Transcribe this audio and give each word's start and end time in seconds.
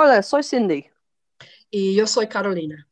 Hola, 0.00 0.22
soy 0.22 0.44
Cindy. 0.44 0.86
Y 1.72 1.96
yo 1.96 2.06
soy 2.06 2.28
Carolina. 2.28 2.88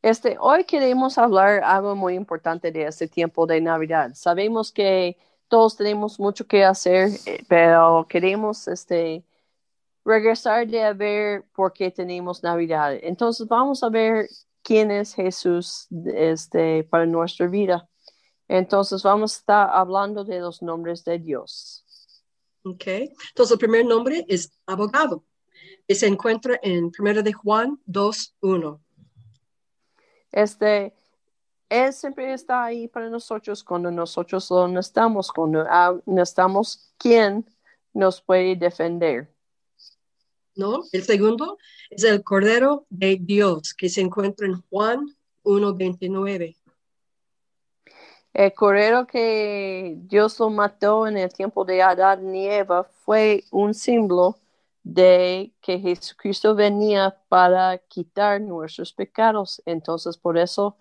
Este, 0.00 0.36
hoy 0.38 0.62
queremos 0.62 1.18
hablar 1.18 1.64
algo 1.64 1.96
muy 1.96 2.14
importante 2.14 2.70
de 2.70 2.84
este 2.84 3.08
tiempo 3.08 3.48
de 3.48 3.60
Navidad. 3.60 4.12
Sabemos 4.14 4.70
que 4.70 5.18
todos 5.48 5.76
tenemos 5.76 6.20
mucho 6.20 6.46
que 6.46 6.62
hacer, 6.62 7.10
eh, 7.26 7.42
pero 7.48 8.06
queremos 8.08 8.68
este, 8.68 9.24
regresar 10.04 10.68
de 10.68 10.84
a 10.84 10.92
ver 10.92 11.46
por 11.52 11.72
qué 11.72 11.90
tenemos 11.90 12.44
Navidad. 12.44 12.96
Entonces 13.02 13.48
vamos 13.48 13.82
a 13.82 13.88
ver 13.88 14.28
quién 14.62 14.92
es 14.92 15.14
Jesús 15.14 15.88
este, 16.14 16.84
para 16.84 17.06
nuestra 17.06 17.48
vida. 17.48 17.88
Entonces 18.46 19.02
vamos 19.02 19.34
a 19.34 19.38
estar 19.38 19.70
hablando 19.72 20.22
de 20.22 20.38
los 20.38 20.62
nombres 20.62 21.02
de 21.02 21.18
Dios. 21.18 21.84
Ok, 22.62 22.86
entonces 22.86 23.50
el 23.50 23.58
primer 23.58 23.84
nombre 23.84 24.24
es 24.28 24.52
abogado 24.64 25.24
y 25.86 25.94
se 25.94 26.06
encuentra 26.06 26.58
en 26.62 26.90
1 26.98 27.22
de 27.22 27.32
Juan 27.32 27.78
2.1. 27.86 28.80
Este, 30.32 30.94
Él 31.68 31.92
siempre 31.92 32.32
está 32.32 32.64
ahí 32.64 32.88
para 32.88 33.08
nosotros 33.08 33.62
cuando 33.62 33.90
nosotros 33.90 34.50
lo 34.50 34.66
necesitamos, 34.68 35.30
cuando 35.30 35.64
ah, 35.68 35.96
necesitamos 36.06 36.92
quién 36.98 37.44
nos 37.92 38.20
puede 38.20 38.56
defender. 38.56 39.30
¿No? 40.56 40.84
El 40.92 41.02
segundo 41.02 41.58
es 41.90 42.04
el 42.04 42.22
Cordero 42.22 42.86
de 42.88 43.18
Dios 43.20 43.74
que 43.74 43.88
se 43.88 44.00
encuentra 44.00 44.46
en 44.46 44.62
Juan 44.70 45.06
1.29. 45.42 46.56
El 48.32 48.52
cordero 48.52 49.06
que 49.06 49.94
Dios 49.96 50.40
lo 50.40 50.50
mató 50.50 51.06
en 51.06 51.16
el 51.16 51.32
tiempo 51.32 51.64
de 51.64 51.82
Adán 51.82 52.34
y 52.34 52.48
Eva 52.48 52.82
fue 52.82 53.44
un 53.52 53.74
símbolo 53.74 54.36
de 54.84 55.54
que 55.62 55.78
Jesucristo 55.80 56.54
venía 56.54 57.18
para 57.28 57.78
quitar 57.78 58.40
nuestros 58.40 58.92
pecados. 58.92 59.62
Entonces, 59.64 60.18
por 60.18 60.36
eso, 60.36 60.76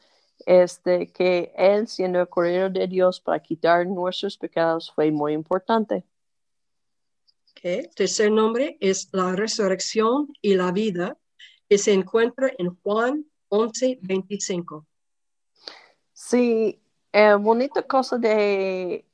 este, 0.46 1.12
que 1.12 1.54
Él, 1.56 1.88
siendo 1.88 2.20
el 2.20 2.28
Cordero 2.28 2.70
de 2.70 2.86
Dios 2.88 3.22
para 3.22 3.42
quitar 3.42 3.88
nuestros 3.88 4.38
pecados, 4.38 4.92
fue 4.92 5.10
muy 5.10 5.32
importante. 5.34 6.04
Okay. 7.52 7.88
Tercer 7.96 8.30
nombre 8.30 8.78
es 8.82 9.08
la 9.14 9.32
resurrección 9.32 10.28
y 10.42 10.56
la 10.56 10.72
vida, 10.74 11.18
que 11.70 11.78
se 11.78 11.94
encuentra 11.94 12.52
en 12.58 12.76
Juan 12.84 13.26
11, 13.48 14.00
25. 14.02 14.86
Sí, 16.12 16.82
eh, 17.14 17.36
bonita 17.36 17.84
cosa 17.84 18.18
de 18.18 19.06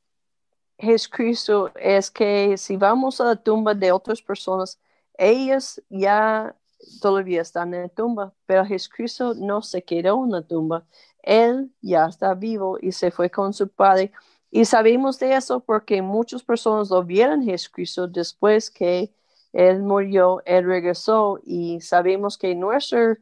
Jesucristo 0.80 1.72
es 1.76 2.10
que 2.10 2.58
si 2.58 2.78
vamos 2.78 3.20
a 3.20 3.26
la 3.26 3.36
tumba 3.36 3.74
de 3.74 3.92
otras 3.92 4.22
personas, 4.22 4.80
ellas 5.18 5.82
ya 5.90 6.56
todavía 7.02 7.42
están 7.42 7.74
en 7.74 7.84
la 7.84 7.90
tumba, 7.90 8.34
pero 8.46 8.66
Jesucristo 8.66 9.34
no 9.36 9.62
se 9.62 9.84
quedó 9.84 10.24
en 10.24 10.32
la 10.32 10.42
tumba. 10.42 10.86
Él 11.22 11.72
ya 11.82 12.06
está 12.06 12.34
vivo 12.34 12.78
y 12.82 12.94
se 12.94 13.12
fue 13.12 13.30
con 13.30 13.54
su 13.54 13.68
Padre. 13.68 14.12
Y 14.52 14.66
sabemos 14.66 15.20
de 15.20 15.36
eso 15.36 15.60
porque 15.60 16.02
muchas 16.02 16.44
personas 16.44 16.90
lo 16.90 17.04
vieron 17.04 17.44
Jesucristo 17.44 18.08
después 18.08 18.72
que 18.72 19.14
Él 19.52 19.82
murió, 19.82 20.42
Él 20.46 20.66
regresó 20.66 21.40
y 21.44 21.82
sabemos 21.82 22.38
que 22.38 22.56
nuestro 22.56 23.18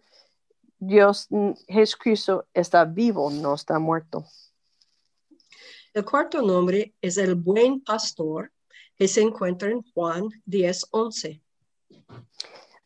Dios 0.80 1.28
Jesucristo 1.68 2.46
está 2.54 2.86
vivo, 2.86 3.32
no 3.32 3.56
está 3.56 3.80
muerto. 3.80 4.26
El 5.98 6.06
cuarto 6.06 6.44
nombre 6.44 6.94
es 7.02 7.18
el 7.18 7.34
buen 7.34 7.84
pastor, 7.84 8.52
que 8.96 9.08
se 9.08 9.20
encuentra 9.20 9.72
en 9.72 9.82
Juan 9.82 10.30
10, 10.46 10.90
11. 10.92 11.42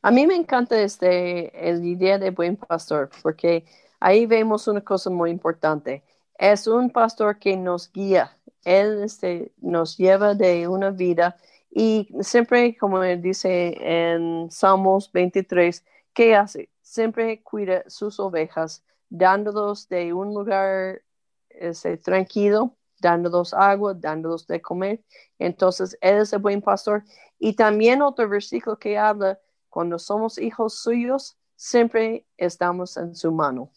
A 0.02 0.12
mí 0.12 0.26
me 0.26 0.34
encanta 0.34 0.82
este, 0.82 1.52
la 1.54 1.86
idea 1.86 2.18
de 2.18 2.32
buen 2.32 2.56
pastor, 2.56 3.10
porque 3.22 3.66
ahí 4.00 4.26
vemos 4.26 4.66
una 4.70 4.80
cosa 4.80 5.10
muy 5.10 5.30
importante. 5.30 6.06
Es 6.40 6.68
un 6.68 6.90
pastor 6.90 7.38
que 7.38 7.58
nos 7.58 7.92
guía. 7.92 8.38
Él 8.64 9.04
este, 9.04 9.52
nos 9.58 9.98
lleva 9.98 10.34
de 10.34 10.70
una 10.70 10.92
vida 10.92 11.36
y 11.70 12.08
siempre, 12.22 12.78
como 12.78 13.04
él 13.04 13.22
dice 13.22 13.76
en 13.78 14.50
Salmos 14.50 15.12
23, 15.12 15.84
¿qué 16.14 16.34
hace? 16.34 16.70
Siempre 16.82 17.44
cuida 17.44 17.84
sus 17.88 18.22
ovejas, 18.22 18.86
dándolos 19.10 19.90
de 19.90 20.14
un 20.14 20.34
lugar 20.34 21.02
este, 21.50 21.98
tranquilo 21.98 22.78
dándolos 23.02 23.54
agua, 23.54 23.94
dándolos 23.94 24.48
de 24.48 24.62
comer. 24.62 25.04
Entonces, 25.40 25.98
Él 26.00 26.20
es 26.20 26.32
el 26.32 26.40
buen 26.40 26.62
pastor. 26.62 27.04
Y 27.40 27.54
también 27.54 28.02
otro 28.02 28.30
versículo 28.30 28.78
que 28.78 28.98
habla, 28.98 29.40
cuando 29.70 30.00
somos 30.00 30.38
hijos 30.38 30.76
suyos, 30.76 31.38
siempre 31.56 32.26
estamos 32.38 32.96
en 32.98 33.16
su 33.16 33.32
mano. 33.32 33.72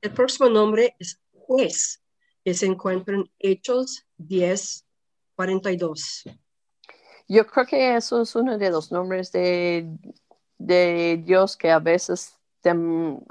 El 0.00 0.12
próximo 0.12 0.48
nombre 0.48 0.96
es 0.98 1.20
juez, 1.32 2.02
que 2.44 2.54
se 2.54 2.66
encuentra 2.66 3.14
en 3.14 3.30
Hechos 3.38 4.06
10, 4.18 4.84
42. 5.36 6.24
Yo 7.28 7.46
creo 7.46 7.66
que 7.66 7.96
eso 7.96 8.20
es 8.20 8.34
uno 8.36 8.58
de 8.58 8.70
los 8.70 8.92
nombres 8.92 9.32
de, 9.32 9.88
de 10.58 11.22
Dios 11.24 11.56
que 11.56 11.70
a 11.70 11.78
veces 11.78 12.38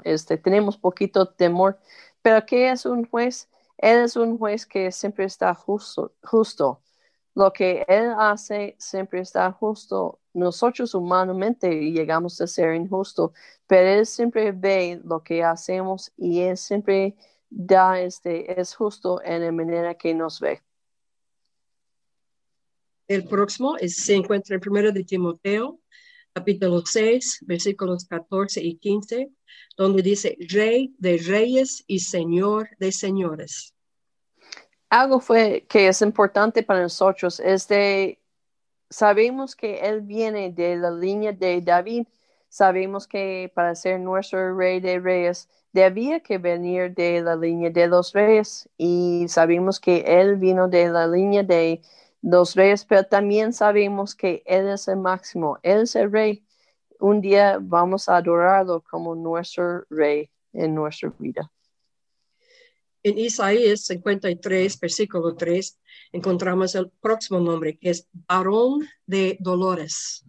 este, 0.04 0.36
tenemos 0.36 0.76
poquito 0.76 1.26
temor. 1.26 1.78
Pero 2.22 2.44
¿qué 2.46 2.70
es 2.70 2.86
un 2.86 3.04
juez? 3.04 3.48
Él 3.78 4.00
es 4.00 4.16
un 4.16 4.38
juez 4.38 4.66
que 4.66 4.90
siempre 4.92 5.24
está 5.24 5.54
justo, 5.54 6.14
justo. 6.22 6.80
Lo 7.34 7.52
que 7.52 7.84
Él 7.88 8.12
hace 8.16 8.76
siempre 8.78 9.20
está 9.20 9.50
justo. 9.52 10.20
Nosotros 10.32 10.94
humanamente 10.94 11.68
llegamos 11.90 12.40
a 12.40 12.46
ser 12.46 12.74
injusto, 12.74 13.32
pero 13.66 13.88
Él 13.88 14.06
siempre 14.06 14.52
ve 14.52 15.00
lo 15.04 15.22
que 15.22 15.42
hacemos 15.42 16.12
y 16.16 16.40
Él 16.40 16.56
siempre 16.56 17.16
da 17.50 18.00
este, 18.00 18.60
es 18.60 18.74
justo 18.74 19.20
en 19.22 19.42
la 19.42 19.52
manera 19.52 19.94
que 19.94 20.14
nos 20.14 20.40
ve. 20.40 20.62
El 23.06 23.26
próximo 23.28 23.76
se 23.86 24.14
encuentra 24.14 24.54
en 24.54 24.60
primero 24.60 24.90
de 24.90 25.04
Timoteo, 25.04 25.78
capítulo 26.34 26.82
6, 26.84 27.44
versículos 27.46 28.06
14 28.06 28.60
y 28.60 28.76
15, 28.76 29.30
donde 29.76 30.02
dice, 30.02 30.36
Rey 30.50 30.92
de 30.98 31.18
reyes 31.18 31.84
y 31.86 32.00
Señor 32.00 32.68
de 32.78 32.90
señores. 32.90 33.72
Algo 34.90 35.20
fue 35.20 35.64
que 35.68 35.86
es 35.86 36.02
importante 36.02 36.64
para 36.64 36.82
nosotros 36.82 37.38
es 37.38 37.68
de, 37.68 38.20
sabemos 38.90 39.54
que 39.54 39.78
Él 39.78 40.00
viene 40.00 40.50
de 40.50 40.76
la 40.76 40.90
línea 40.90 41.32
de 41.32 41.60
David, 41.60 42.06
sabemos 42.48 43.06
que 43.06 43.50
para 43.54 43.74
ser 43.76 44.00
nuestro 44.00 44.56
rey 44.56 44.80
de 44.80 44.98
reyes, 44.98 45.48
debía 45.72 46.20
que 46.20 46.38
venir 46.38 46.94
de 46.94 47.20
la 47.20 47.36
línea 47.36 47.70
de 47.70 47.86
los 47.86 48.12
reyes 48.12 48.68
y 48.76 49.26
sabemos 49.28 49.78
que 49.78 50.04
Él 50.06 50.36
vino 50.36 50.66
de 50.68 50.88
la 50.88 51.06
línea 51.06 51.44
de 51.44 51.80
los 52.24 52.54
reyes, 52.54 52.86
pero 52.86 53.04
también 53.04 53.52
sabemos 53.52 54.14
que 54.14 54.42
Él 54.46 54.68
es 54.68 54.88
el 54.88 54.96
máximo, 54.96 55.58
Él 55.62 55.82
es 55.82 55.94
el 55.94 56.10
rey. 56.10 56.42
Un 56.98 57.20
día 57.20 57.58
vamos 57.60 58.08
a 58.08 58.16
adorarlo 58.16 58.82
como 58.82 59.14
nuestro 59.14 59.84
rey 59.90 60.30
en 60.54 60.74
nuestra 60.74 61.12
vida. 61.18 61.50
En 63.02 63.18
Isaías 63.18 63.84
53, 63.84 64.80
versículo 64.80 65.36
3, 65.36 65.78
encontramos 66.12 66.74
el 66.74 66.90
próximo 67.02 67.38
nombre, 67.40 67.76
que 67.76 67.90
es 67.90 68.08
varón 68.26 68.88
de 69.04 69.36
dolores. 69.38 70.24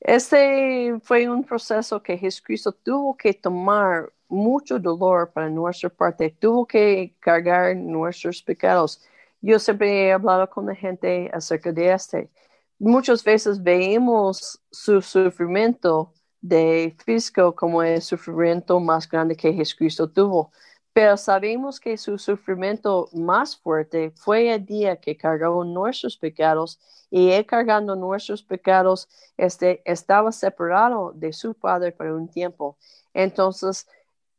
Este 0.00 0.98
fue 1.04 1.28
un 1.28 1.44
proceso 1.44 2.02
que 2.02 2.18
Jesucristo 2.18 2.72
tuvo 2.72 3.16
que 3.16 3.34
tomar 3.34 4.12
mucho 4.26 4.80
dolor 4.80 5.30
para 5.32 5.48
nuestra 5.48 5.90
parte, 5.90 6.36
tuvo 6.40 6.66
que 6.66 7.14
cargar 7.20 7.76
nuestros 7.76 8.42
pecados. 8.42 9.00
Yo 9.46 9.58
siempre 9.58 10.06
he 10.06 10.12
hablado 10.12 10.48
con 10.48 10.64
la 10.64 10.74
gente 10.74 11.30
acerca 11.30 11.70
de 11.70 11.92
este. 11.92 12.30
Muchas 12.78 13.22
veces 13.22 13.62
vemos 13.62 14.58
su 14.70 15.02
sufrimiento 15.02 16.14
de 16.40 16.96
físico 17.04 17.54
como 17.54 17.82
el 17.82 18.00
sufrimiento 18.00 18.80
más 18.80 19.06
grande 19.06 19.36
que 19.36 19.52
Jesucristo 19.52 20.10
tuvo, 20.10 20.50
pero 20.94 21.18
sabemos 21.18 21.78
que 21.78 21.98
su 21.98 22.16
sufrimiento 22.16 23.10
más 23.12 23.54
fuerte 23.54 24.12
fue 24.16 24.50
el 24.50 24.64
día 24.64 24.96
que 24.96 25.14
cargó 25.14 25.62
nuestros 25.62 26.16
pecados 26.16 26.80
y 27.10 27.30
él 27.32 27.44
cargando 27.44 27.96
nuestros 27.96 28.42
pecados 28.42 29.10
este, 29.36 29.82
estaba 29.84 30.32
separado 30.32 31.12
de 31.14 31.34
su 31.34 31.52
Padre 31.52 31.92
por 31.92 32.06
un 32.06 32.30
tiempo. 32.30 32.78
Entonces, 33.12 33.86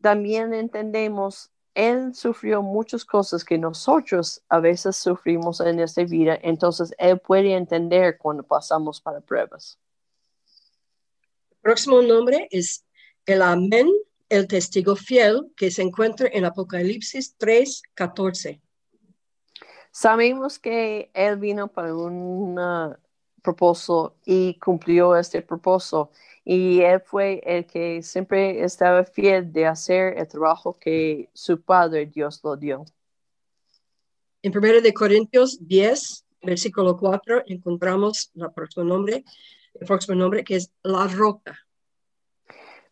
también 0.02 0.52
entendemos 0.56 1.52
él 1.76 2.16
sufrió 2.16 2.62
muchas 2.62 3.04
cosas 3.04 3.44
que 3.44 3.58
nosotros 3.58 4.42
a 4.48 4.60
veces 4.60 4.96
sufrimos 4.96 5.60
en 5.60 5.82
esta 5.82 6.06
vida, 6.06 6.40
entonces 6.42 6.96
Él 6.98 7.20
puede 7.20 7.54
entender 7.54 8.18
cuando 8.18 8.44
pasamos 8.44 9.02
para 9.02 9.20
pruebas. 9.20 9.78
El 11.52 11.58
próximo 11.62 12.02
nombre 12.02 12.48
es 12.50 12.86
el 13.26 13.42
Amén, 13.42 13.90
el 14.30 14.48
testigo 14.48 14.96
fiel, 14.96 15.52
que 15.58 15.70
se 15.70 15.82
encuentra 15.82 16.30
en 16.32 16.46
Apocalipsis 16.46 17.36
3, 17.38 17.82
14. 17.94 18.62
Sabemos 19.92 20.58
que 20.60 21.12
Él 21.14 21.36
vino 21.38 21.68
para 21.68 21.94
un 21.94 22.58
propósito 23.46 24.16
y 24.26 24.58
cumplió 24.60 25.16
este 25.16 25.42
propósito. 25.42 26.12
Y 26.44 26.82
él 26.82 27.02
fue 27.02 27.42
el 27.46 27.66
que 27.66 28.02
siempre 28.02 28.64
estaba 28.64 29.04
fiel 29.04 29.52
de 29.52 29.68
hacer 29.68 30.18
el 30.18 30.28
trabajo 30.28 30.78
que 30.78 31.30
su 31.34 31.62
Padre 31.62 32.08
Dios 32.08 32.42
lo 32.44 32.58
dio. 32.58 32.86
En 34.42 34.56
1 34.56 34.82
de 34.82 34.94
Corintios 34.94 35.58
10, 35.68 36.26
versículo 36.44 36.98
4, 36.98 37.44
encontramos 37.48 38.32
la 38.36 38.52
próximo 38.52 38.86
nombre, 38.86 39.24
el 39.74 39.88
próximo 39.88 40.16
nombre 40.16 40.44
que 40.44 40.58
es 40.58 40.72
la 40.84 41.08
roca. 41.08 41.58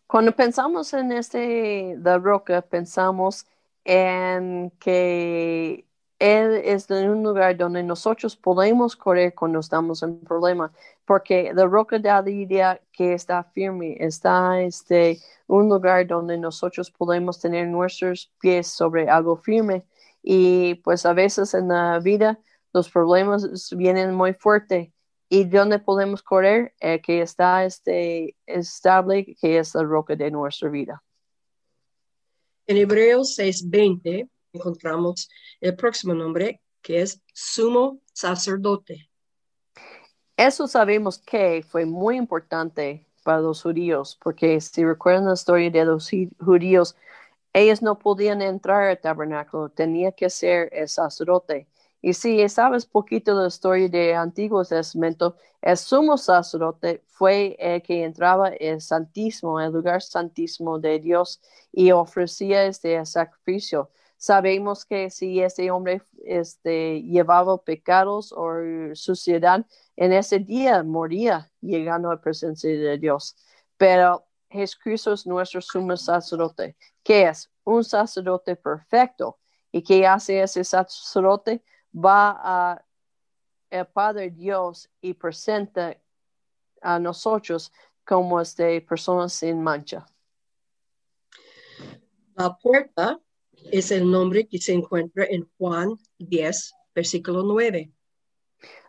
Cuando 0.08 0.36
pensamos 0.36 0.94
en 0.94 1.12
este, 1.12 1.96
la 2.00 2.18
roca, 2.18 2.62
pensamos 2.62 3.46
en 3.84 4.72
que 4.80 5.86
él 6.24 6.62
es 6.64 6.90
un 6.90 7.22
lugar 7.22 7.58
donde 7.58 7.84
nosotros 7.84 8.38
podemos 8.38 8.96
correr 8.96 9.36
cuando 9.36 9.60
estamos 9.60 10.02
en 10.04 10.22
problema, 10.22 10.72
porque 11.04 11.52
la 11.54 11.66
roca 11.66 12.00
de 12.00 12.08
la 12.08 12.30
idea 12.30 12.82
que 12.94 13.14
está 13.14 13.44
firme, 13.44 13.98
está 14.00 14.62
este, 14.62 15.20
un 15.48 15.68
lugar 15.68 16.08
donde 16.08 16.38
nosotros 16.38 16.90
podemos 16.90 17.42
tener 17.42 17.68
nuestros 17.68 18.32
pies 18.40 18.68
sobre 18.68 19.10
algo 19.10 19.36
firme. 19.36 19.86
Y 20.22 20.76
pues 20.76 21.06
a 21.06 21.12
veces 21.12 21.54
en 21.56 21.68
la 21.68 22.00
vida 22.00 22.40
los 22.72 22.90
problemas 22.90 23.76
vienen 23.76 24.14
muy 24.14 24.34
fuerte. 24.34 24.94
¿Y 25.28 25.44
donde 25.44 25.80
podemos 25.80 26.24
correr? 26.24 26.74
Eh, 26.80 27.02
que 27.02 27.22
está 27.22 27.66
este, 27.66 28.38
estable, 28.46 29.36
que 29.42 29.58
es 29.58 29.76
la 29.76 29.84
roca 29.84 30.16
de 30.16 30.32
nuestra 30.32 30.70
vida. 30.70 31.04
En 32.66 32.78
Hebreos 32.78 33.38
6:20 33.38 34.30
encontramos 34.54 35.30
el 35.60 35.76
próximo 35.76 36.14
nombre, 36.14 36.62
que 36.82 37.02
es 37.02 37.22
sumo 37.34 38.00
sacerdote. 38.14 39.10
Eso 40.38 40.68
sabemos 40.68 41.18
que 41.20 41.64
fue 41.68 41.86
muy 41.86 42.18
importante 42.18 43.06
para 43.24 43.42
los 43.42 43.62
judíos, 43.62 44.18
porque 44.22 44.60
si 44.62 44.84
recuerdan 44.84 45.28
la 45.28 45.34
historia 45.34 45.70
de 45.70 45.86
los 45.86 46.10
judíos, 46.40 46.96
ellos 47.54 47.82
no 47.82 48.00
podían 48.00 48.42
entrar 48.42 48.84
al 48.84 49.00
tabernáculo, 49.00 49.70
tenía 49.70 50.12
que 50.12 50.30
ser 50.30 50.70
el 50.72 50.90
sacerdote. 50.90 51.68
Y 52.02 52.14
si 52.14 52.48
sabes 52.50 52.86
poquito 52.86 53.36
de 53.38 53.44
la 53.44 53.48
historia 53.48 53.88
del 53.88 54.16
Antiguo 54.16 54.66
Testamento, 54.66 55.38
el 55.62 55.78
sumo 55.78 56.18
sacerdote 56.18 57.02
fue 57.08 57.56
el 57.58 57.82
que 57.82 58.04
entraba 58.04 58.50
el 58.50 58.82
santísimo, 58.82 59.62
el 59.62 59.72
lugar 59.72 60.02
santísimo 60.02 60.80
de 60.80 61.00
Dios 61.00 61.40
y 61.72 61.92
ofrecía 61.92 62.66
este 62.66 63.06
sacrificio. 63.06 63.90
Sabemos 64.24 64.86
que 64.86 65.10
si 65.10 65.42
ese 65.42 65.70
hombre 65.70 66.02
este, 66.24 67.02
llevaba 67.02 67.62
pecados 67.62 68.32
o 68.32 68.54
suciedad, 68.94 69.66
en 69.98 70.14
ese 70.14 70.40
día 70.40 70.82
moría 70.82 71.52
llegando 71.60 72.10
a 72.10 72.16
la 72.16 72.22
presencia 72.22 72.70
de 72.70 72.98
Dios. 72.98 73.36
Pero 73.76 74.26
Jesucristo 74.50 75.12
es 75.12 75.28
nuestro 75.28 75.60
sumo 75.60 75.98
sacerdote, 75.98 76.78
que 77.04 77.24
es 77.24 77.52
un 77.66 77.84
sacerdote 77.84 78.56
perfecto. 78.56 79.40
¿Y 79.74 79.84
qué 79.84 80.08
hace 80.08 80.42
ese 80.42 80.64
sacerdote? 80.64 81.62
Va 81.94 82.40
a 82.42 82.86
el 83.70 83.88
Padre 83.88 84.32
Dios 84.32 84.90
y 85.02 85.16
presenta 85.16 85.98
a 86.82 86.98
nosotros 86.98 87.74
como 88.06 88.40
este, 88.40 88.80
personas 88.80 89.34
sin 89.34 89.62
mancha. 89.62 90.06
La 92.36 92.58
puerta 92.58 93.20
es 93.72 93.92
el 93.92 94.10
nombre 94.10 94.48
que 94.48 94.60
se 94.60 94.74
encuentra 94.74 95.26
en 95.30 95.50
Juan 95.58 95.98
10, 96.20 96.74
versículo 96.94 97.44
9. 97.44 97.92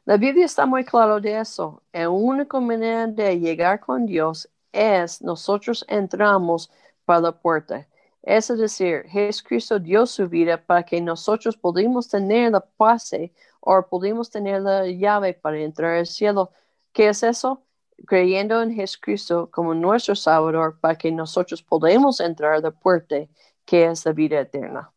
La 0.05 0.17
Biblia 0.19 0.44
está 0.44 0.67
muy 0.67 0.85
claro 0.85 1.21
de 1.21 1.38
eso. 1.41 1.82
La 1.93 2.11
única 2.11 2.61
manera 2.61 3.06
de 3.06 3.38
llegar 3.38 3.81
con 3.81 4.05
Dios 4.05 4.49
es 4.73 5.23
nosotros 5.23 5.85
entramos 5.88 6.71
por 7.06 7.23
la 7.23 7.32
puerta. 7.32 7.88
Es 8.23 8.49
decir, 8.49 9.05
Jesucristo 9.09 9.79
dio 9.79 10.06
su 10.06 10.29
vida 10.29 10.62
para 10.62 10.82
que 10.82 11.00
nosotros 11.00 11.56
pudimos 11.56 12.09
tener 12.09 12.53
la 12.53 12.61
pase 12.61 13.32
o 13.61 13.82
pudimos 13.82 14.31
tener 14.31 14.62
la 14.62 14.87
llave 14.87 15.35
para 15.35 15.59
entrar 15.61 15.97
al 15.99 16.06
cielo. 16.06 16.50
¿Qué 16.93 17.09
es 17.09 17.23
eso? 17.23 17.62
Creyendo 18.06 18.62
en 18.62 18.75
Jesucristo 18.75 19.50
como 19.50 19.75
nuestro 19.75 20.15
Salvador 20.15 20.79
para 20.81 20.97
que 20.97 21.12
nosotros 21.12 21.62
podamos 21.62 22.21
entrar 22.21 22.55
a 22.55 22.61
la 22.61 22.71
puerta 22.71 23.17
que 23.64 23.87
es 23.87 24.05
la 24.05 24.12
vida 24.12 24.40
eterna. 24.40 24.93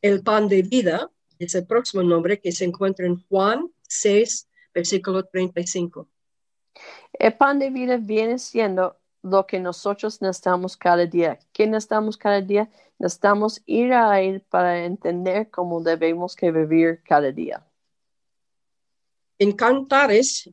El 0.00 0.22
pan 0.22 0.48
de 0.48 0.62
vida 0.62 1.10
es 1.38 1.54
el 1.54 1.66
próximo 1.66 2.02
nombre 2.02 2.40
que 2.40 2.52
se 2.52 2.64
encuentra 2.64 3.06
en 3.06 3.22
Juan 3.28 3.70
6, 3.82 4.48
versículo 4.74 5.24
35. 5.24 6.08
El 7.12 7.34
pan 7.34 7.58
de 7.58 7.70
vida 7.70 7.98
viene 7.98 8.38
siendo 8.38 8.96
lo 9.22 9.46
que 9.46 9.60
nosotros 9.60 10.20
necesitamos 10.20 10.76
cada 10.76 11.06
día. 11.06 11.38
¿Qué 11.52 11.66
necesitamos 11.66 12.16
cada 12.16 12.40
día? 12.40 12.70
Necesitamos 12.98 13.62
ir 13.66 13.92
a 13.92 14.20
Él 14.20 14.40
para 14.40 14.84
entender 14.84 15.50
cómo 15.50 15.82
debemos 15.82 16.34
que 16.34 16.50
vivir 16.50 17.02
cada 17.04 17.30
día. 17.30 17.64
En 19.38 19.52
Cantares, 19.52 20.48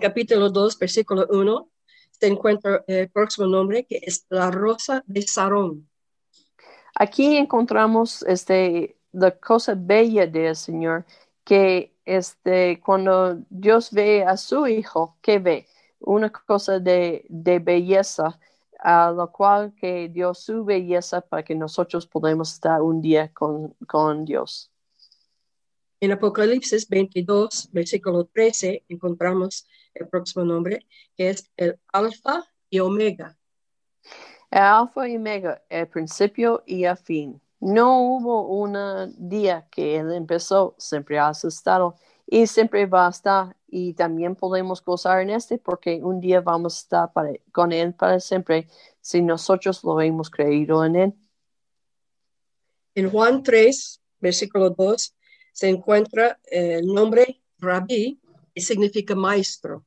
capítulo 0.00 0.50
2, 0.50 0.78
versículo 0.78 1.26
1, 1.30 1.68
se 2.10 2.26
encuentra 2.26 2.84
el 2.86 3.10
próximo 3.10 3.46
nombre 3.46 3.84
que 3.84 4.00
es 4.02 4.26
la 4.28 4.50
rosa 4.50 5.02
de 5.06 5.22
Sarón. 5.22 5.88
Aquí 6.94 7.36
encontramos 7.36 8.22
este, 8.22 8.96
la 9.12 9.32
cosa 9.32 9.74
bella 9.76 10.26
del 10.26 10.54
Señor, 10.54 11.04
que 11.44 11.92
este, 12.04 12.80
cuando 12.80 13.38
Dios 13.50 13.90
ve 13.90 14.24
a 14.24 14.36
su 14.36 14.66
Hijo, 14.66 15.16
¿qué 15.20 15.38
ve? 15.38 15.66
Una 16.00 16.30
cosa 16.30 16.78
de, 16.78 17.24
belleza, 17.28 18.38
a 18.78 19.10
lo 19.10 19.32
cual 19.32 19.74
que 19.74 20.08
dio 20.08 20.34
su 20.34 20.64
belleza 20.64 21.20
para 21.20 21.42
que 21.42 21.54
nosotros 21.54 22.06
podamos 22.06 22.52
estar 22.52 22.82
un 22.82 23.00
día 23.00 23.32
con, 23.32 23.74
con 23.86 24.24
Dios. 24.24 24.70
En 26.00 26.12
Apocalipsis 26.12 26.88
22, 26.88 27.70
versículo 27.72 28.26
13, 28.26 28.84
encontramos 28.88 29.66
el 29.94 30.06
próximo 30.08 30.44
nombre, 30.44 30.86
que 31.16 31.30
es 31.30 31.50
el 31.56 31.80
Alfa 31.92 32.44
y 32.68 32.80
Omega, 32.80 33.38
alfa 34.62 35.08
y 35.08 35.16
omega, 35.16 35.62
el 35.68 35.88
principio 35.88 36.62
y 36.66 36.84
el 36.84 36.96
fin. 36.96 37.40
No 37.60 38.00
hubo 38.00 38.48
un 38.48 38.76
día 39.16 39.66
que 39.70 39.96
él 39.96 40.12
empezó, 40.12 40.74
siempre 40.78 41.18
ha 41.18 41.30
estado 41.30 41.96
y 42.26 42.46
siempre 42.46 42.86
va 42.86 43.06
a 43.06 43.10
estar. 43.10 43.56
Y 43.68 43.94
también 43.94 44.36
podemos 44.36 44.84
gozar 44.84 45.20
en 45.20 45.30
este 45.30 45.58
porque 45.58 46.02
un 46.02 46.20
día 46.20 46.40
vamos 46.40 46.76
a 46.76 46.80
estar 46.80 47.10
con 47.50 47.72
él 47.72 47.94
para 47.94 48.20
siempre 48.20 48.68
si 49.00 49.22
nosotros 49.22 49.82
lo 49.82 50.00
hemos 50.00 50.30
creído 50.30 50.84
en 50.84 50.96
él. 50.96 51.14
En 52.94 53.10
Juan 53.10 53.42
3, 53.42 54.00
versículo 54.20 54.70
2, 54.70 55.14
se 55.52 55.68
encuentra 55.68 56.38
el 56.44 56.86
nombre 56.86 57.42
Rabí, 57.58 58.20
que 58.54 58.60
significa 58.60 59.14
maestro. 59.14 59.84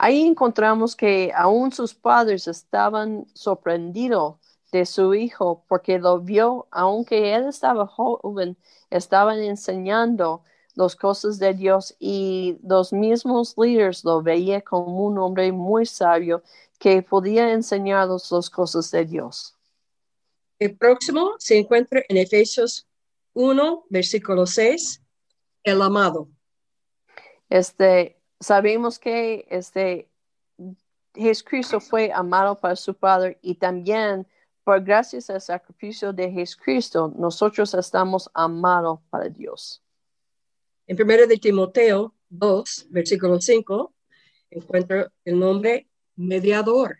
Ahí 0.00 0.24
encontramos 0.24 0.94
que 0.94 1.32
aún 1.34 1.72
sus 1.72 1.92
padres 1.92 2.46
estaban 2.46 3.26
sorprendidos 3.34 4.36
de 4.70 4.86
su 4.86 5.12
hijo 5.12 5.64
porque 5.66 5.98
lo 5.98 6.20
vio, 6.20 6.68
aunque 6.70 7.34
él 7.34 7.48
estaba 7.48 7.88
joven, 7.88 8.56
estaban 8.90 9.40
enseñando 9.40 10.44
las 10.76 10.94
cosas 10.94 11.40
de 11.40 11.52
Dios 11.52 11.96
y 11.98 12.58
los 12.62 12.92
mismos 12.92 13.56
líderes 13.58 14.04
lo 14.04 14.22
veían 14.22 14.60
como 14.60 15.04
un 15.04 15.18
hombre 15.18 15.50
muy 15.50 15.84
sabio 15.84 16.44
que 16.78 17.02
podía 17.02 17.50
enseñarlos 17.50 18.30
las 18.30 18.48
cosas 18.48 18.92
de 18.92 19.04
Dios. 19.04 19.56
El 20.60 20.76
próximo 20.76 21.34
se 21.38 21.58
encuentra 21.58 22.04
en 22.08 22.18
Efesios 22.18 22.86
1, 23.34 23.86
versículo 23.88 24.46
6, 24.46 25.02
el 25.64 25.82
amado. 25.82 26.28
Este, 27.48 28.17
sabemos 28.40 28.98
que 28.98 29.46
este 29.50 30.08
Jesucristo 31.14 31.80
fue 31.80 32.12
amado 32.12 32.56
por 32.56 32.76
su 32.76 32.94
Padre 32.94 33.38
y 33.42 33.54
también 33.54 34.26
por 34.62 34.82
gracias 34.82 35.30
al 35.30 35.40
sacrificio 35.40 36.12
de 36.12 36.30
Jesucristo 36.30 37.12
nosotros 37.16 37.74
estamos 37.74 38.30
amados 38.34 39.00
para 39.10 39.28
Dios. 39.28 39.82
En 40.86 41.00
1 41.00 41.26
de 41.26 41.36
Timoteo 41.38 42.14
2, 42.28 42.86
versículo 42.90 43.40
5, 43.40 43.92
encuentra 44.50 45.10
el 45.24 45.38
nombre 45.38 45.88
mediador. 46.16 46.98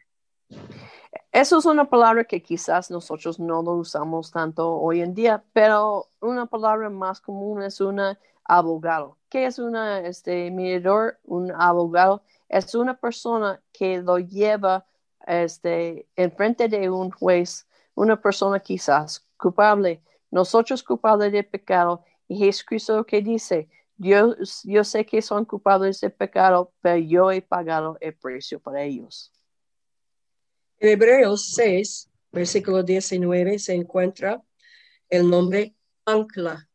Eso 1.31 1.59
es 1.59 1.65
una 1.67 1.89
palabra 1.89 2.25
que 2.25 2.43
quizás 2.43 2.91
nosotros 2.91 3.39
no 3.39 3.63
lo 3.63 3.75
usamos 3.75 4.31
tanto 4.31 4.73
hoy 4.73 5.01
en 5.03 5.15
día, 5.15 5.45
pero 5.53 6.11
una 6.21 6.47
palabra 6.47 6.91
más 6.91 7.21
común 7.21 7.63
es 7.63 7.81
una 7.81 8.19
abogado. 8.49 9.19
¿Qué 9.29 9.47
es 9.47 9.59
un 9.59 9.77
este, 9.77 10.51
mediador? 10.51 11.21
Un 11.25 11.53
abogado 11.53 12.23
es 12.49 12.75
una 12.75 12.99
persona 12.99 13.63
que 13.73 13.99
lo 13.99 14.19
lleva 14.19 14.87
este, 15.27 16.09
en 16.17 16.33
frente 16.33 16.69
de 16.69 16.91
un 16.91 17.11
juez, 17.11 17.69
una 17.95 18.21
persona 18.21 18.59
quizás 18.59 19.27
culpable, 19.37 20.03
nosotros 20.31 20.83
culpables 20.83 21.31
de 21.31 21.45
pecado, 21.45 22.05
y 22.27 22.39
Jesucristo 22.39 23.05
que 23.05 23.23
dice, 23.23 23.69
Dios, 23.97 24.63
yo 24.65 24.85
sé 24.85 25.05
que 25.05 25.21
son 25.23 25.45
culpables 25.45 26.01
de 26.01 26.11
pecado, 26.11 26.73
pero 26.81 26.99
yo 26.99 27.31
he 27.31 27.43
pagado 27.43 27.99
el 28.01 28.15
precio 28.15 28.61
para 28.61 28.83
ellos. 28.83 29.33
En 30.79 30.91
Hebreos 30.91 31.53
6, 31.55 32.11
versículo 32.31 32.83
19, 32.83 33.59
se 33.59 33.75
encuentra 33.75 34.43
el 35.09 35.29
nombre 35.29 35.75
ancla. 36.05 36.68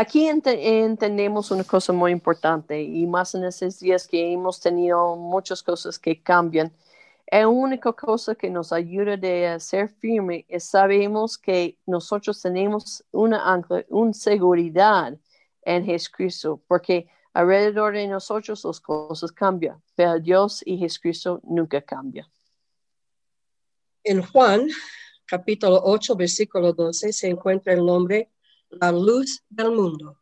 Aquí 0.00 0.26
ente- 0.30 0.82
entendemos 0.82 1.50
una 1.50 1.62
cosa 1.62 1.92
muy 1.92 2.10
importante 2.10 2.82
y 2.82 3.06
más 3.06 3.34
en 3.34 3.44
estos 3.44 3.80
días 3.80 4.08
que 4.08 4.32
hemos 4.32 4.58
tenido 4.58 5.14
muchas 5.14 5.62
cosas 5.62 5.98
que 5.98 6.22
cambian. 6.22 6.72
La 7.30 7.46
única 7.46 7.92
cosa 7.92 8.34
que 8.34 8.48
nos 8.48 8.72
ayuda 8.72 9.18
de 9.18 9.60
ser 9.60 9.90
firme 9.90 10.46
es 10.48 10.64
sabemos 10.64 11.36
que 11.36 11.76
nosotros 11.84 12.40
tenemos 12.40 13.04
una 13.12 13.62
una 13.90 14.14
seguridad 14.14 15.18
en 15.66 15.84
Jesucristo, 15.84 16.62
porque 16.66 17.06
alrededor 17.34 17.92
de 17.92 18.06
nosotros 18.08 18.64
las 18.64 18.80
cosas 18.80 19.30
cambian, 19.32 19.82
pero 19.94 20.18
Dios 20.18 20.62
y 20.64 20.78
Jesucristo 20.78 21.42
nunca 21.44 21.82
cambian. 21.82 22.26
En 24.02 24.22
Juan, 24.22 24.66
capítulo 25.26 25.78
8, 25.84 26.16
versículo 26.16 26.72
12, 26.72 27.12
se 27.12 27.28
encuentra 27.28 27.74
el 27.74 27.84
nombre 27.84 28.30
la 28.70 28.92
luz 28.92 29.42
del 29.48 29.72
mundo. 29.72 30.16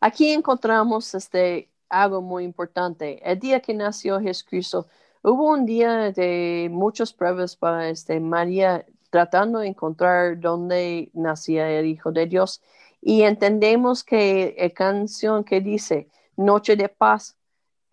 Aquí 0.00 0.30
encontramos 0.30 1.14
este, 1.14 1.70
algo 1.88 2.20
muy 2.22 2.44
importante. 2.44 3.20
El 3.28 3.38
día 3.38 3.60
que 3.60 3.74
nació 3.74 4.20
Jesucristo, 4.20 4.86
hubo 5.22 5.50
un 5.50 5.64
día 5.66 6.12
de 6.12 6.68
muchas 6.70 7.12
pruebas 7.12 7.56
para 7.56 7.88
este, 7.88 8.20
María 8.20 8.84
tratando 9.10 9.60
de 9.60 9.68
encontrar 9.68 10.38
dónde 10.40 11.10
nacía 11.14 11.70
el 11.70 11.86
Hijo 11.86 12.12
de 12.12 12.26
Dios. 12.26 12.62
Y 13.00 13.22
entendemos 13.22 14.04
que 14.04 14.56
la 14.58 14.70
canción 14.70 15.44
que 15.44 15.60
dice 15.60 16.08
Noche 16.36 16.76
de 16.76 16.90
paz, 16.90 17.38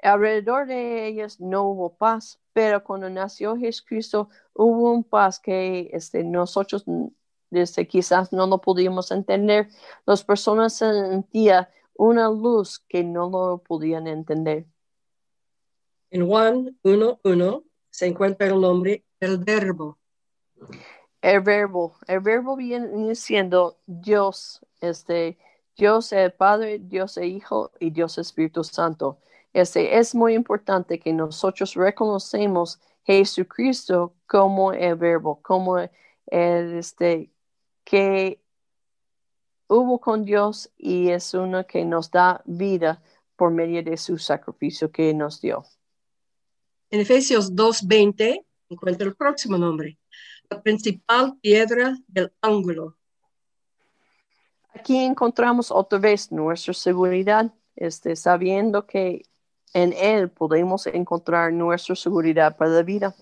alrededor 0.02 0.68
de 0.68 1.08
ellas 1.08 1.40
no 1.40 1.64
hubo 1.64 1.96
paz, 1.96 2.42
pero 2.52 2.84
cuando 2.84 3.10
nació 3.10 3.56
Jesucristo 3.56 4.28
hubo 4.54 4.92
un 4.92 5.04
paz 5.04 5.40
que 5.40 5.90
este, 5.94 6.26
nosotros 6.26 6.84
este, 7.56 7.88
quizás 7.88 8.34
no 8.34 8.48
lo 8.48 8.60
pudimos 8.60 9.12
entender. 9.12 9.70
Las 10.06 10.24
personas 10.24 10.74
sentían 10.74 11.68
una 11.96 12.30
luz 12.30 12.80
que 12.88 13.04
no 13.04 13.30
lo 13.30 13.58
podían 13.60 14.08
entender. 14.08 14.66
En 16.10 16.28
Juan 16.28 16.78
1, 16.84 17.20
1 17.24 17.64
se 17.90 18.08
encuentra 18.08 18.48
el 18.48 18.60
nombre 18.60 19.04
del 19.20 19.38
verbo. 19.38 19.98
El 21.22 21.42
verbo, 21.42 21.96
el 22.08 22.20
verbo 22.20 22.56
viene 22.56 23.16
siendo 23.16 23.78
Dios, 23.86 24.60
este, 24.82 25.38
Dios 25.78 26.12
el 26.12 26.34
Padre, 26.34 26.80
Dios 26.80 27.18
el 27.18 27.26
Hijo 27.26 27.72
y 27.80 27.92
Dios 27.92 28.18
Espíritu 28.18 28.64
Santo. 28.64 29.20
Este, 29.54 29.98
es 29.98 30.14
muy 30.14 30.34
importante 30.34 31.00
que 31.00 31.14
nosotros 31.14 31.76
reconocemos 31.76 32.80
Jesucristo 33.06 34.14
como 34.28 34.74
el 34.74 34.96
verbo, 34.96 35.40
como 35.42 35.78
el, 35.78 35.90
este, 36.78 37.30
que 37.84 38.42
hubo 39.68 40.00
con 40.00 40.26
Dios 40.26 40.72
y 40.78 41.10
es 41.10 41.34
uno 41.34 41.66
que 41.66 41.86
nos 41.86 42.12
da 42.12 42.42
vida 42.46 43.02
por 43.36 43.52
medio 43.52 43.84
de 43.84 43.98
su 43.98 44.18
sacrificio 44.18 44.92
que 44.92 45.14
nos 45.14 45.42
dio. 45.42 45.66
En 46.90 47.00
Efesios 47.00 47.54
2.20 47.54 48.46
encuentra 48.70 49.08
el 49.08 49.16
próximo 49.16 49.58
nombre, 49.58 49.98
la 50.50 50.62
principal 50.62 51.38
piedra 51.42 51.98
del 52.08 52.32
ángulo. 52.42 52.98
Aquí 54.74 54.98
encontramos 54.98 55.72
otra 55.72 56.00
vez 56.00 56.32
nuestra 56.32 56.74
seguridad, 56.74 57.54
este, 57.76 58.16
sabiendo 58.16 58.86
que 58.86 59.24
en 59.74 59.94
Él 59.94 60.30
podemos 60.30 60.86
encontrar 60.88 61.52
nuestra 61.52 61.96
seguridad 61.96 62.58
para 62.58 62.72
la 62.72 62.84
vida. 62.84 63.16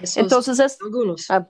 Esos 0.00 0.16
Entonces, 0.16 0.58
es, 0.58 0.78
ah, 1.30 1.48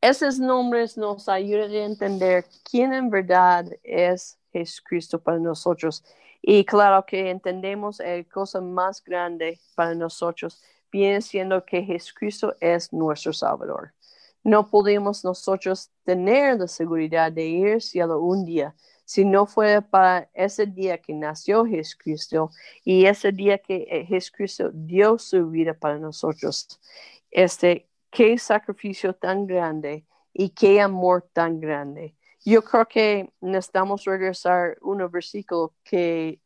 esos 0.00 0.38
nombres 0.38 0.96
nos 0.96 1.28
ayudan 1.28 1.70
a 1.70 1.84
entender 1.84 2.44
quién 2.68 2.92
en 2.92 3.10
verdad 3.10 3.66
es 3.82 4.38
Jesucristo 4.52 5.18
para 5.18 5.38
nosotros. 5.38 6.04
Y 6.42 6.64
claro 6.64 7.04
que 7.04 7.30
entendemos 7.30 7.98
la 7.98 8.22
cosa 8.24 8.60
más 8.60 9.02
grande 9.02 9.60
para 9.74 9.94
nosotros 9.94 10.62
viene 10.90 11.20
siendo 11.20 11.64
que 11.64 11.82
Jesucristo 11.82 12.54
es 12.60 12.92
nuestro 12.92 13.32
Salvador. 13.32 13.92
No 14.44 14.70
podemos 14.70 15.24
nosotros 15.24 15.90
tener 16.04 16.58
la 16.58 16.68
seguridad 16.68 17.30
de 17.32 17.46
ir 17.46 17.82
cielo 17.82 18.20
un 18.20 18.44
día 18.44 18.74
si 19.04 19.24
no 19.24 19.46
fuera 19.46 19.80
para 19.80 20.28
ese 20.34 20.66
día 20.66 20.98
que 20.98 21.14
nació 21.14 21.64
Jesucristo 21.64 22.50
y 22.84 23.06
ese 23.06 23.32
día 23.32 23.56
que 23.56 23.86
eh, 23.90 24.04
Jesucristo 24.04 24.70
dio 24.70 25.18
su 25.18 25.48
vida 25.48 25.72
para 25.72 25.98
nosotros. 25.98 26.78
Este, 27.30 27.88
qué 28.10 28.38
sacrificio 28.38 29.14
tan 29.14 29.46
grande 29.46 30.06
y 30.32 30.50
qué 30.50 30.80
amor 30.80 31.28
tan 31.32 31.60
grande. 31.60 32.14
Yo 32.44 32.62
creo 32.62 32.86
que 32.86 33.32
necesitamos 33.40 34.04
regresar 34.04 34.78
un 34.80 35.10
versículo 35.10 35.74
que 35.82 36.40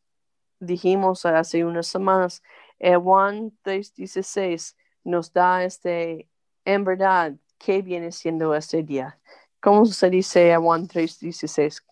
dijimos 0.58 1.26
hace 1.26 1.64
unas 1.64 1.86
semanas. 1.86 2.42
Juan 2.78 3.52
3:16 3.62 4.76
nos 5.04 5.32
da 5.32 5.64
este, 5.64 6.28
en 6.64 6.84
verdad, 6.84 7.34
qué 7.58 7.82
viene 7.82 8.10
siendo 8.10 8.54
este 8.54 8.82
día. 8.82 9.18
¿Cómo 9.60 9.86
se 9.86 10.10
dice 10.10 10.52
a 10.52 10.58
Juan 10.58 10.88
3:16? 10.88 11.84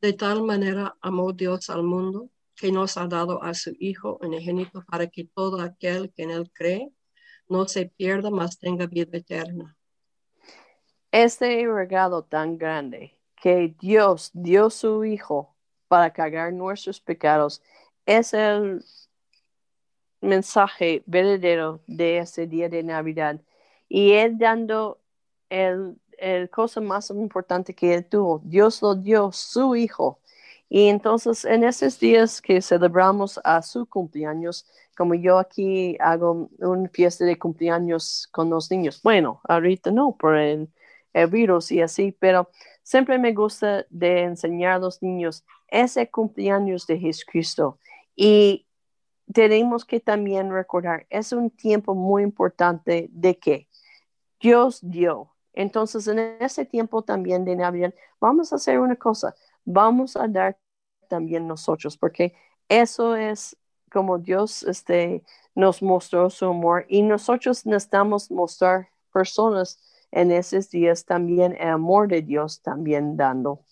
De 0.00 0.12
tal 0.14 0.42
manera 0.42 0.96
amó 1.00 1.32
Dios 1.32 1.70
al 1.70 1.84
mundo 1.84 2.28
que 2.56 2.72
nos 2.72 2.96
ha 2.96 3.06
dado 3.06 3.42
a 3.42 3.54
su 3.54 3.72
Hijo 3.78 4.18
unigénito 4.20 4.84
para 4.84 5.06
que 5.06 5.24
todo 5.24 5.60
aquel 5.60 6.12
que 6.12 6.24
en 6.24 6.30
él 6.30 6.50
cree 6.52 6.90
no 7.52 7.68
se 7.68 7.86
pierda, 7.86 8.30
mas 8.30 8.58
tenga 8.58 8.86
vida 8.86 9.18
eterna. 9.18 9.76
Este 11.12 11.66
regalo 11.66 12.24
tan 12.24 12.56
grande 12.56 13.12
que 13.36 13.74
Dios 13.78 14.30
dio 14.32 14.70
su 14.70 15.04
Hijo 15.04 15.54
para 15.86 16.10
cargar 16.12 16.52
nuestros 16.54 17.00
pecados 17.00 17.62
es 18.06 18.32
el 18.32 18.82
mensaje 20.22 21.02
verdadero 21.04 21.82
de 21.86 22.18
ese 22.18 22.46
día 22.46 22.70
de 22.70 22.82
Navidad. 22.82 23.40
Y 23.88 24.12
Él 24.12 24.38
dando 24.38 25.02
el, 25.50 26.00
el 26.16 26.48
cosa 26.48 26.80
más 26.80 27.10
importante 27.10 27.74
que 27.74 27.94
Él 27.94 28.06
tuvo, 28.06 28.40
Dios 28.44 28.80
lo 28.80 28.94
dio 28.94 29.30
su 29.32 29.76
Hijo. 29.76 30.21
Y 30.74 30.88
entonces 30.88 31.44
en 31.44 31.64
esos 31.64 32.00
días 32.00 32.40
que 32.40 32.62
celebramos 32.62 33.38
a 33.44 33.60
su 33.60 33.84
cumpleaños, 33.84 34.64
como 34.96 35.12
yo 35.12 35.38
aquí 35.38 35.98
hago 36.00 36.48
una 36.60 36.88
fiesta 36.88 37.26
de 37.26 37.38
cumpleaños 37.38 38.26
con 38.32 38.48
los 38.48 38.70
niños, 38.70 39.02
bueno, 39.02 39.42
ahorita 39.44 39.90
no, 39.90 40.16
por 40.16 40.34
el, 40.34 40.70
el 41.12 41.26
virus 41.26 41.72
y 41.72 41.82
así, 41.82 42.16
pero 42.18 42.48
siempre 42.82 43.18
me 43.18 43.34
gusta 43.34 43.84
de 43.90 44.22
enseñar 44.22 44.76
a 44.76 44.78
los 44.78 45.02
niños 45.02 45.44
ese 45.68 46.10
cumpleaños 46.10 46.86
de 46.86 46.98
Jesucristo. 46.98 47.78
Y 48.16 48.66
tenemos 49.30 49.84
que 49.84 50.00
también 50.00 50.50
recordar, 50.50 51.06
es 51.10 51.34
un 51.34 51.50
tiempo 51.50 51.94
muy 51.94 52.22
importante 52.22 53.10
de 53.12 53.38
que 53.38 53.68
Dios 54.40 54.78
dio. 54.80 55.34
Entonces, 55.52 56.08
en 56.08 56.18
ese 56.40 56.64
tiempo 56.64 57.02
también 57.02 57.44
de 57.44 57.56
Navidad, 57.56 57.92
vamos 58.18 58.54
a 58.54 58.56
hacer 58.56 58.78
una 58.80 58.96
cosa, 58.96 59.34
vamos 59.66 60.16
a 60.16 60.26
dar 60.26 60.56
también 61.12 61.46
nosotros, 61.46 61.98
porque 61.98 62.32
eso 62.70 63.16
es 63.16 63.54
como 63.92 64.16
Dios 64.16 64.62
este, 64.62 65.22
nos 65.54 65.82
mostró 65.82 66.30
su 66.30 66.46
amor 66.46 66.86
y 66.88 67.02
nosotros 67.02 67.66
necesitamos 67.66 68.30
mostrar 68.30 68.88
personas 69.12 69.78
en 70.10 70.30
esos 70.30 70.70
días 70.70 71.04
también 71.04 71.54
el 71.60 71.68
amor 71.68 72.08
de 72.08 72.22
Dios 72.22 72.62
también 72.62 73.14
dando. 73.14 73.62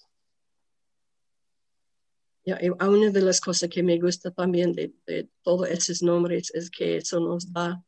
Ya, 2.45 2.59
y 2.61 2.69
una 2.69 3.11
de 3.11 3.23
las 3.23 3.41
cosas 3.41 3.71
que 3.71 3.83
me 3.83 3.99
gusta 3.99 4.31
también 4.31 4.75
de, 4.75 4.93
de 5.07 5.31
todos 5.43 5.67
esos 5.71 6.03
nombres 6.03 6.51
es 6.55 6.71
que 6.71 6.99
eso 6.99 7.21
nos 7.21 7.51
da 7.51 7.83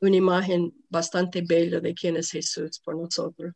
una 0.00 0.16
imagen 0.16 0.74
bastante 0.90 1.40
bella 1.40 1.80
de 1.80 1.94
quién 1.94 2.16
es 2.16 2.30
Jesús 2.30 2.78
por 2.84 2.96
nosotros. 2.96 3.54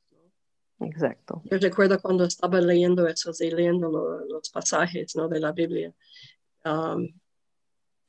Exacto. 0.80 1.42
Yo 1.44 1.58
recuerdo 1.58 2.00
cuando 2.00 2.24
estaba 2.24 2.60
leyendo 2.60 3.06
eso 3.06 3.32
y 3.40 3.50
leyendo 3.50 3.90
lo, 3.90 4.24
los 4.26 4.50
pasajes 4.50 5.16
¿no? 5.16 5.28
de 5.28 5.40
la 5.40 5.52
Biblia. 5.52 5.92
Um, 6.64 7.08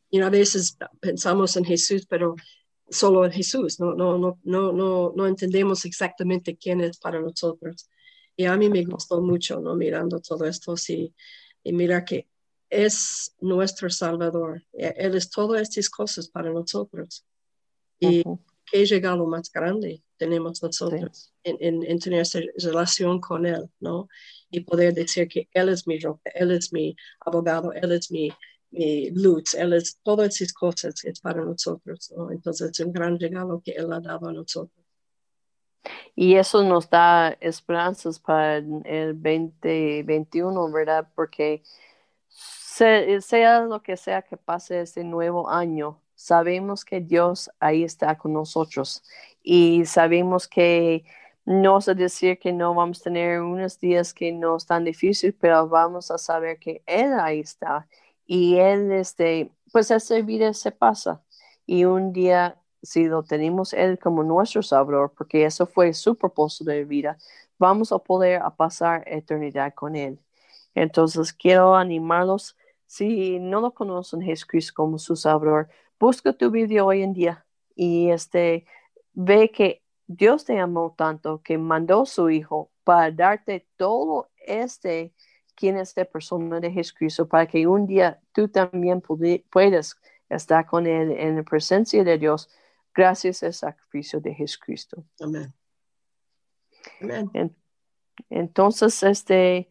y 0.09 0.21
a 0.21 0.29
veces 0.29 0.77
pensamos 0.99 1.55
en 1.57 1.65
Jesús, 1.65 2.05
pero 2.07 2.35
solo 2.89 3.25
en 3.25 3.31
Jesús, 3.31 3.79
no, 3.79 3.93
no, 3.93 4.17
no, 4.17 4.39
no, 4.43 4.71
no, 4.71 5.13
no 5.15 5.27
entendemos 5.27 5.85
exactamente 5.85 6.57
quién 6.57 6.81
es 6.81 6.97
para 6.97 7.19
nosotros. 7.19 7.89
Y 8.35 8.45
a 8.45 8.55
mí 8.55 8.69
me 8.69 8.83
gustó 8.85 9.21
mucho, 9.21 9.59
¿no? 9.59 9.75
Mirando 9.75 10.19
todo 10.19 10.45
esto, 10.45 10.77
sí, 10.77 11.13
y 11.63 11.73
mira 11.73 12.05
que 12.05 12.27
es 12.69 13.35
nuestro 13.39 13.89
Salvador. 13.89 14.63
Él 14.73 15.15
es 15.15 15.29
todas 15.29 15.61
estas 15.61 15.89
cosas 15.89 16.29
para 16.29 16.51
nosotros. 16.51 17.25
Y 17.99 18.23
Qué 18.69 18.85
regalo 18.85 19.25
más 19.25 19.51
grande 19.51 20.03
tenemos 20.17 20.61
nosotros 20.61 21.33
en, 21.43 21.57
en, 21.59 21.83
en, 21.83 21.99
tener 21.99 22.21
esa 22.21 22.39
relación 22.57 23.21
con 23.21 23.45
Él, 23.45 23.69
¿no? 23.79 24.09
Y 24.49 24.61
poder 24.61 24.93
decir 24.93 25.27
que 25.27 25.47
Él 25.53 25.69
es 25.69 25.87
mi 25.87 25.99
roca, 25.99 26.29
Él 26.33 26.51
es 26.51 26.73
mi 26.73 26.95
abogado, 27.21 27.71
Él 27.73 27.91
es 27.93 28.11
mi, 28.11 28.29
mi 28.71 29.09
luz, 29.11 29.53
Él 29.53 29.73
es 29.73 29.99
todas 30.03 30.41
esas 30.41 30.53
cosas 30.53 31.03
es 31.05 31.19
para 31.21 31.43
nosotros, 31.43 32.11
¿no? 32.15 32.31
Entonces 32.31 32.71
es 32.71 32.79
un 32.85 32.91
gran 32.91 33.19
regalo 33.19 33.61
que 33.63 33.71
Él 33.71 33.91
ha 33.93 33.99
dado 33.99 34.27
a 34.27 34.33
nosotros. 34.33 34.85
Y 36.15 36.35
eso 36.35 36.63
nos 36.63 36.89
da 36.89 37.37
esperanzas 37.39 38.19
para 38.19 38.57
el 38.57 39.13
2021, 39.13 40.71
¿verdad? 40.71 41.07
Porque 41.15 41.63
sea 42.77 43.61
lo 43.61 43.81
que 43.81 43.97
sea 43.97 44.21
que 44.21 44.37
pase 44.37 44.81
este 44.81 45.03
nuevo 45.03 45.49
año, 45.49 46.01
sabemos 46.17 46.83
que 46.83 46.99
Dios 46.99 47.49
ahí 47.59 47.83
está 47.83 48.17
con 48.17 48.33
nosotros 48.33 49.03
y 49.43 49.85
sabemos 49.85 50.47
que 50.47 51.05
no 51.45 51.77
es 51.77 51.85
decir 51.85 52.39
que 52.39 52.51
no 52.51 52.73
vamos 52.73 52.99
a 52.99 53.03
tener 53.05 53.41
unos 53.41 53.79
días 53.79 54.13
que 54.13 54.33
no 54.33 54.57
están 54.57 54.83
difíciles, 54.83 55.35
pero 55.39 55.69
vamos 55.69 56.11
a 56.11 56.17
saber 56.17 56.59
que 56.59 56.83
Él 56.87 57.13
ahí 57.19 57.39
está 57.39 57.87
y 58.25 58.57
Él, 58.57 58.91
este, 58.91 59.51
pues 59.71 59.91
esa 59.91 60.19
vida 60.21 60.53
se 60.53 60.71
pasa 60.71 61.21
y 61.65 61.85
un 61.85 62.11
día 62.13 62.59
si 62.81 63.05
lo 63.05 63.23
tenemos 63.23 63.73
Él 63.73 63.99
como 63.99 64.23
nuestro 64.23 64.63
Salvador, 64.63 65.13
porque 65.15 65.45
eso 65.45 65.67
fue 65.67 65.93
su 65.93 66.15
propósito 66.17 66.71
de 66.71 66.83
vida, 66.83 67.17
vamos 67.59 67.91
a 67.91 67.99
poder 67.99 68.41
a 68.41 68.55
pasar 68.55 69.03
eternidad 69.05 69.73
con 69.73 69.95
Él. 69.95 70.19
Entonces 70.75 71.31
quiero 71.33 71.75
animarlos, 71.75 72.57
si 72.87 73.39
no 73.39 73.61
lo 73.61 73.73
conocen 73.73 74.21
Jesucristo 74.21 74.73
como 74.75 74.97
su 74.99 75.15
Salvador, 75.15 75.69
busca 75.99 76.33
tu 76.33 76.51
vida 76.51 76.83
hoy 76.83 77.03
en 77.03 77.13
día 77.13 77.45
y 77.75 78.09
este, 78.09 78.65
ve 79.13 79.51
que 79.51 79.83
Dios 80.07 80.45
te 80.45 80.59
amó 80.59 80.95
tanto 80.97 81.41
que 81.41 81.57
mandó 81.57 82.05
su 82.05 82.29
Hijo 82.29 82.71
para 82.83 83.11
darte 83.11 83.67
todo 83.75 84.29
este, 84.37 85.13
quien 85.55 85.77
es 85.77 85.93
de 85.95 86.05
persona 86.05 86.59
de 86.59 86.71
Jesucristo, 86.71 87.27
para 87.27 87.45
que 87.45 87.67
un 87.67 87.85
día 87.85 88.21
tú 88.31 88.47
también 88.47 89.01
puedas 89.49 89.99
estar 90.29 90.65
con 90.65 90.87
Él 90.87 91.11
en 91.11 91.35
la 91.35 91.43
presencia 91.43 92.03
de 92.03 92.17
Dios 92.17 92.49
gracias 92.93 93.43
al 93.43 93.53
sacrificio 93.53 94.19
de 94.21 94.33
Jesucristo. 94.33 95.03
Amén. 95.19 95.53
Amén. 97.01 97.55
entonces, 98.29 99.03
este, 99.03 99.69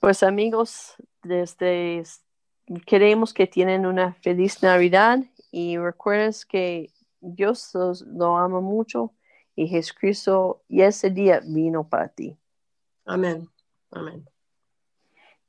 pues 0.00 0.22
amigos, 0.22 0.94
desde 1.22 2.04
queremos 2.86 3.34
que 3.34 3.46
tienen 3.46 3.84
una 3.86 4.14
feliz 4.14 4.62
Navidad 4.62 5.18
y 5.54 5.78
recuerdes 5.78 6.44
que 6.44 6.90
Dios 7.20 7.70
los, 7.74 8.02
lo 8.02 8.36
ama 8.36 8.60
mucho 8.60 9.14
y 9.54 9.68
Jesucristo 9.68 10.64
y 10.68 10.82
ese 10.82 11.10
día 11.10 11.40
vino 11.46 11.88
para 11.88 12.08
ti. 12.08 12.36
Amén. 13.04 13.48
Amén. 13.92 14.28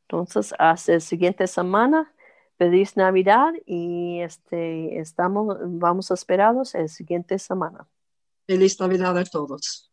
Entonces, 0.04 0.54
hasta 0.60 0.94
la 0.94 1.00
siguiente 1.00 1.48
semana 1.48 2.14
feliz 2.56 2.96
Navidad 2.96 3.54
y 3.66 4.20
este, 4.20 5.00
estamos, 5.00 5.58
vamos 5.60 6.12
a 6.12 6.14
esperaros 6.14 6.76
el 6.76 6.88
siguiente 6.88 7.40
semana. 7.40 7.88
Feliz 8.46 8.80
Navidad 8.80 9.18
a 9.18 9.24
todos. 9.24 9.92